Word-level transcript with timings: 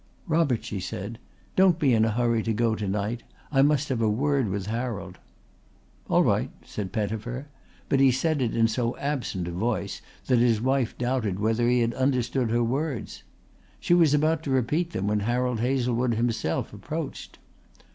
"Robert," 0.25 0.65
she 0.65 0.79
said, 0.79 1.19
"don't 1.55 1.77
be 1.77 1.93
in 1.93 2.05
a 2.05 2.09
hurry 2.09 2.41
to 2.41 2.53
go 2.53 2.73
to 2.73 2.87
night. 2.87 3.21
I 3.51 3.61
must 3.61 3.89
have 3.89 4.01
a 4.01 4.09
word 4.09 4.49
with 4.49 4.65
Harold." 4.65 5.19
"All 6.09 6.23
right," 6.23 6.49
said 6.65 6.91
Pettifer, 6.91 7.49
but 7.87 7.99
he 7.99 8.11
said 8.11 8.41
it 8.41 8.55
in 8.55 8.67
so 8.67 8.97
absent 8.97 9.47
a 9.47 9.51
voice 9.51 10.01
that 10.25 10.39
his 10.39 10.59
wife 10.59 10.97
doubted 10.97 11.37
whether 11.39 11.69
he 11.69 11.81
had 11.81 11.93
understood 11.93 12.49
her 12.49 12.63
words. 12.63 13.21
She 13.79 13.93
was 13.93 14.15
about 14.15 14.41
to 14.45 14.49
repeat 14.49 14.89
them 14.89 15.05
when 15.05 15.19
Harold 15.19 15.59
Hazlewood 15.59 16.15
himself 16.15 16.73
approached. 16.73 17.37